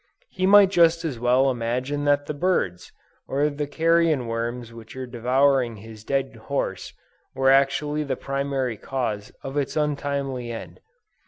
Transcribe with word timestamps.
He 0.31 0.47
might 0.47 0.71
just 0.71 1.05
as 1.05 1.19
well 1.19 1.51
imagine 1.51 2.05
that 2.05 2.25
the 2.25 2.33
birds, 2.33 2.91
or 3.27 3.51
the 3.51 3.67
carrion 3.67 4.25
worms 4.25 4.73
which 4.73 4.95
are 4.95 5.05
devouring 5.05 5.75
his 5.75 6.03
dead 6.03 6.35
horse, 6.35 6.91
were 7.35 7.51
actually 7.51 8.03
the 8.03 8.15
primary 8.15 8.77
cause 8.77 9.31
of 9.43 9.57
its 9.57 9.77
untimely 9.77 10.51
end. 10.51 10.79